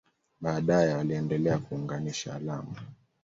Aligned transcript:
Baadaye 0.41 0.93
waliendelea 0.93 1.57
kuunganisha 1.57 2.35
alama. 2.35 2.75